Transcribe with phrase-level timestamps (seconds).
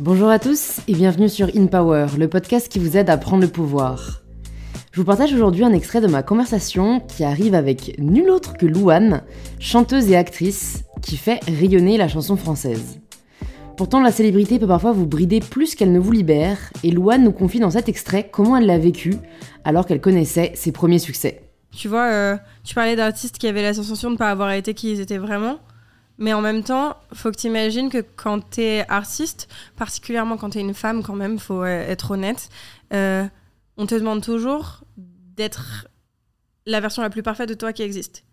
[0.00, 3.42] Bonjour à tous et bienvenue sur In Power, le podcast qui vous aide à prendre
[3.42, 4.22] le pouvoir.
[4.92, 8.64] Je vous partage aujourd'hui un extrait de ma conversation qui arrive avec nul autre que
[8.64, 9.22] Louane,
[9.58, 13.00] chanteuse et actrice qui fait rayonner la chanson française.
[13.76, 17.32] Pourtant, la célébrité peut parfois vous brider plus qu'elle ne vous libère, et Louane nous
[17.32, 19.16] confie dans cet extrait comment elle l'a vécu
[19.64, 21.42] alors qu'elle connaissait ses premiers succès.
[21.76, 24.74] Tu vois, euh, tu parlais d'artistes qui avaient la sensation de ne pas avoir été
[24.74, 25.58] qui ils étaient vraiment.
[26.18, 30.50] Mais en même temps, faut que tu imagines que quand tu es artiste, particulièrement quand
[30.50, 32.48] tu es une femme, quand même, faut euh, être honnête,
[32.92, 33.24] euh,
[33.76, 35.86] on te demande toujours d'être
[36.66, 38.24] la version la plus parfaite de toi qui existe.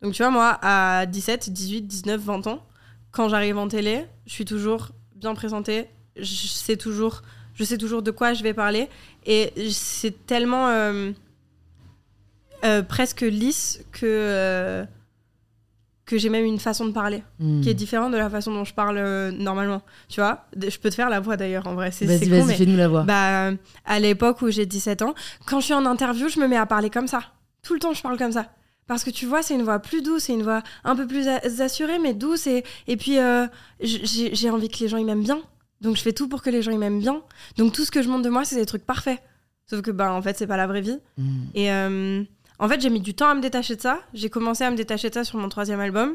[0.00, 2.66] Donc tu vois, moi, à 17, 18, 19, 20 ans,
[3.10, 7.20] quand j'arrive en télé, je suis toujours bien présentée, je sais toujours,
[7.52, 8.88] je sais toujours de quoi je vais parler,
[9.26, 11.12] et c'est tellement euh,
[12.88, 14.86] presque lisse que
[16.10, 17.60] que j'ai même une façon de parler Hmm.
[17.60, 19.80] qui est différente de la façon dont je parle euh, normalement.
[20.08, 22.76] Tu vois, je peux te faire la voix d'ailleurs en vrai, c'est Vas-y, mais fais-nous
[22.76, 23.02] la voix.
[23.04, 23.52] bah,
[23.86, 25.14] à l'époque où j'ai 17 ans,
[25.46, 27.20] quand je suis en interview, je me mets à parler comme ça.
[27.62, 28.46] Tout le temps, je parle comme ça.
[28.86, 31.28] Parce que tu vois, c'est une voix plus douce, c'est une voix un peu plus
[31.28, 32.46] a- assurée, mais douce.
[32.48, 33.46] Et, et puis, euh,
[33.80, 35.40] j'ai j'ai envie que les gens ils m'aiment bien.
[35.80, 37.22] Donc, je fais tout pour que les gens ils m'aiment bien.
[37.56, 39.20] Donc, tout ce que je montre de moi, c'est des trucs parfaits.
[39.68, 40.98] Sauf que, bah, en fait, c'est pas la vraie vie.
[41.16, 41.42] Hmm.
[41.54, 42.24] Et euh,
[42.60, 44.00] en fait, j'ai mis du temps à me détacher de ça.
[44.12, 46.14] J'ai commencé à me détacher de ça sur mon troisième album.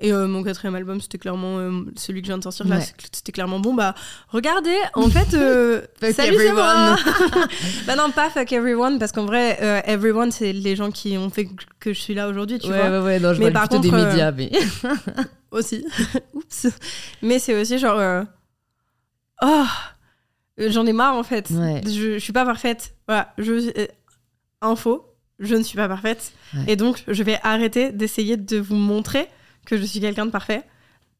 [0.00, 2.80] Et euh, mon quatrième album, c'était clairement euh, celui que je viens de sortir là.
[3.12, 3.74] C'était clairement bon.
[3.74, 3.94] Bah,
[4.28, 6.96] regardez, en fait, euh, Fuck salut, c'est moi.
[6.98, 7.48] everyone.
[7.86, 11.30] bah non, pas fuck everyone, parce qu'en vrai, euh, everyone, c'est les gens qui ont
[11.30, 12.98] fait que je suis là aujourd'hui, tu ouais, vois.
[13.00, 14.50] ouais, ouais, non, je Mais par contre, des médias, mais.
[15.52, 15.86] Aussi.
[16.32, 16.66] Oups.
[17.22, 18.24] Mais c'est aussi genre.
[19.40, 19.64] Oh,
[20.58, 21.48] j'en ai marre en fait.
[21.50, 21.80] Ouais.
[21.86, 22.96] Je, je suis pas parfaite.
[23.06, 23.32] Voilà.
[23.38, 23.86] Je,
[24.60, 26.32] info, je ne suis pas parfaite.
[26.54, 26.64] Ouais.
[26.68, 29.28] Et donc, je vais arrêter d'essayer de vous montrer
[29.66, 30.62] que je suis quelqu'un de parfait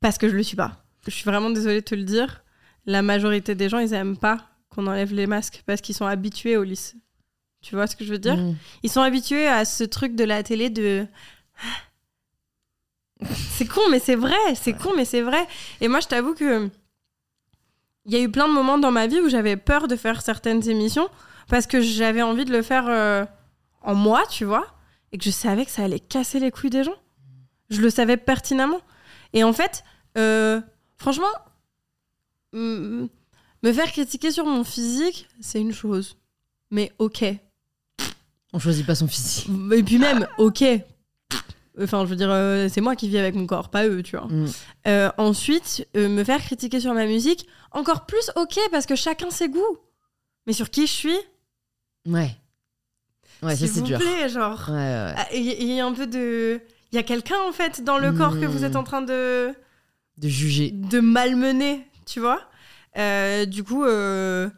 [0.00, 0.84] parce que je le suis pas.
[1.06, 2.42] Je suis vraiment désolée de te le dire.
[2.86, 4.38] La majorité des gens, ils aiment pas
[4.70, 6.96] qu'on enlève les masques parce qu'ils sont habitués au lisse.
[7.60, 8.36] Tu vois ce que je veux dire?
[8.36, 8.54] Hmm.
[8.82, 11.06] Ils sont habitués à ce truc de la télé de.
[13.50, 14.36] C'est con, mais c'est vrai.
[14.54, 15.44] C'est con, mais c'est vrai.
[15.80, 16.70] Et moi, je t'avoue que.
[18.06, 20.22] Il y a eu plein de moments dans ma vie où j'avais peur de faire
[20.22, 21.10] certaines émissions
[21.48, 23.24] parce que j'avais envie de le faire euh,
[23.82, 24.66] en moi, tu vois,
[25.12, 26.96] et que je savais que ça allait casser les couilles des gens.
[27.70, 28.80] Je le savais pertinemment.
[29.32, 29.84] Et en fait,
[30.16, 30.60] euh,
[30.96, 31.26] franchement,
[32.52, 33.08] me
[33.62, 36.16] faire critiquer sur mon physique, c'est une chose.
[36.70, 37.24] Mais ok.
[38.52, 39.48] On choisit pas son physique.
[39.72, 40.64] Et puis même, ok.
[41.80, 44.16] Enfin, je veux dire, euh, c'est moi qui vis avec mon corps, pas eux, tu
[44.16, 44.26] vois.
[44.26, 44.48] Hmm.
[44.88, 49.48] Euh, ensuite, me faire critiquer sur ma musique, encore plus ok, parce que chacun ses
[49.48, 49.78] goûts.
[50.46, 51.18] Mais sur qui je suis?
[52.06, 52.34] Ouais.
[53.42, 53.98] Ouais, S'il vous dur.
[53.98, 54.64] plaît, genre.
[54.68, 55.14] Ouais, ouais.
[55.16, 56.60] Ah, Il y, il y a un peu de.
[56.92, 59.50] Il y a quelqu'un, en fait, dans le corps que vous êtes en train de,
[60.16, 60.70] De juger.
[60.72, 62.40] de malmener, tu vois?
[62.96, 64.48] Euh, du coup, euh,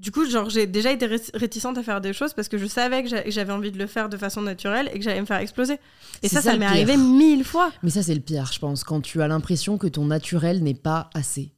[0.00, 2.66] du coup, genre, j'ai déjà été ré- réticente à faire des choses parce que je
[2.66, 5.20] savais que j'a- que j'avais envie de le faire de façon naturelle et que j'allais
[5.20, 5.78] me faire exploser.
[6.22, 7.70] Et ça, ça ça, m'est arrivé mille fois.
[7.82, 10.74] Mais ça, c'est le pire, je pense, quand tu as l'impression que ton naturel n'est
[10.74, 11.52] pas assez.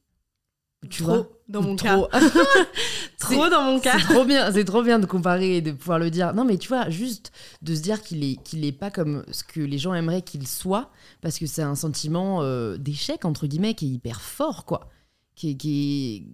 [0.89, 2.07] Tu trop, vois dans mon Trop.
[2.07, 2.19] cas.
[3.19, 3.97] Trop dans mon cas.
[3.99, 6.33] C'est trop bien, c'est trop bien de comparer et de pouvoir le dire.
[6.33, 7.31] Non, mais tu vois, juste
[7.61, 10.47] de se dire qu'il est, qu'il est pas comme ce que les gens aimeraient qu'il
[10.47, 10.89] soit,
[11.21, 14.89] parce que c'est un sentiment euh, d'échec entre guillemets qui est hyper fort, quoi.
[15.35, 16.27] Qui, est- qui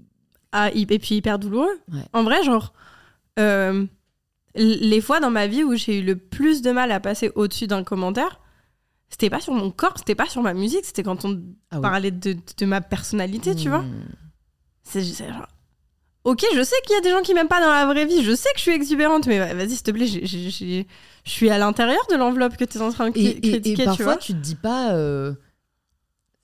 [0.52, 1.80] Ah, et puis hyper douloureux.
[1.92, 2.06] Ouais.
[2.14, 2.74] En vrai, genre,
[3.40, 3.86] euh,
[4.54, 7.66] les fois dans ma vie où j'ai eu le plus de mal à passer au-dessus
[7.68, 8.40] d'un commentaire,
[9.10, 11.42] c'était pas sur mon corps, c'était pas sur ma musique, c'était quand on
[11.72, 13.84] Ah parlait de, de ma personnalité, tu vois.
[14.88, 15.48] C'est c'est genre.
[16.24, 18.24] Ok, je sais qu'il y a des gens qui m'aiment pas dans la vraie vie,
[18.24, 20.84] je sais que je suis exubérante, mais vas-y, s'il te plaît, je
[21.30, 23.42] suis à l'intérieur de l'enveloppe que tu es en train de Et, cri- et- et
[23.52, 24.18] critiquer, tu parfois, vois.
[24.18, 25.34] tu te dis pas, euh,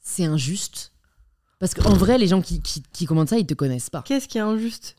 [0.03, 0.91] c'est injuste?
[1.59, 4.03] Parce qu'en vrai, les gens qui, qui, qui commentent ça, ils te connaissent pas.
[4.03, 4.95] Qu'est-ce qui est injuste?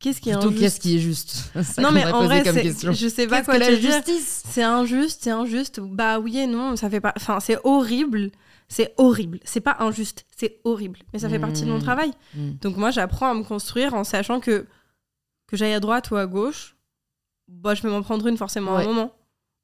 [0.00, 1.30] Qu'est-ce qui est Plutôt, injuste qu'est-ce qui est juste
[1.62, 2.92] ça Non, mais en vrai, comme c'est- question.
[2.92, 3.92] je sais pas quoi que te la dire.
[3.92, 4.42] justice?
[4.48, 5.80] C'est injuste, c'est injuste.
[5.80, 7.12] Bah oui et non, ça fait pas.
[7.16, 8.30] Enfin, c'est horrible.
[8.68, 9.40] C'est horrible.
[9.44, 10.98] C'est pas injuste, c'est horrible.
[11.12, 11.82] Mais ça fait partie de mon Mm.
[11.82, 12.10] travail.
[12.34, 12.50] Mm.
[12.60, 14.66] Donc moi, j'apprends à me construire en sachant que
[15.48, 16.76] que j'aille à droite ou à gauche,
[17.48, 19.12] bah je vais m'en prendre une forcément à un moment.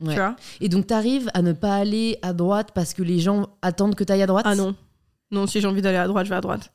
[0.01, 0.15] Ouais.
[0.15, 0.35] Tu vois?
[0.61, 4.03] Et donc, t'arrives à ne pas aller à droite parce que les gens attendent que
[4.03, 4.47] t'ailles à droite?
[4.49, 4.75] Ah non.
[5.31, 6.73] Non, si j'ai envie d'aller à droite, je vais à droite.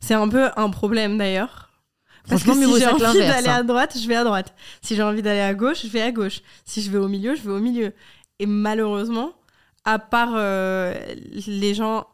[0.00, 1.69] C'est un peu un problème d'ailleurs.
[2.28, 4.54] Parce que si j'ai envie d'aller à droite, je vais à droite.
[4.82, 6.40] Si j'ai envie d'aller à gauche, je vais à gauche.
[6.64, 7.92] Si je vais au milieu, je vais au milieu.
[8.38, 9.32] Et malheureusement,
[9.84, 10.94] à part euh,
[11.46, 12.06] les gens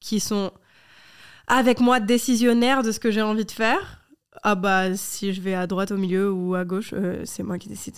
[0.00, 0.52] qui sont
[1.46, 4.02] avec moi décisionnaires de ce que j'ai envie de faire,
[4.42, 7.58] ah bah si je vais à droite, au milieu ou à gauche, euh, c'est moi
[7.58, 7.96] qui décide.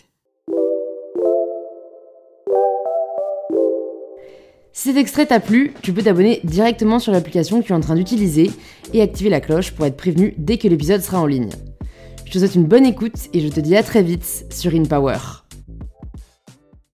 [4.77, 7.81] Si cet extrait t'a plu, tu peux t'abonner directement sur l'application que tu es en
[7.81, 8.51] train d'utiliser
[8.93, 11.51] et activer la cloche pour être prévenu dès que l'épisode sera en ligne.
[12.25, 15.44] Je te souhaite une bonne écoute et je te dis à très vite sur InPower.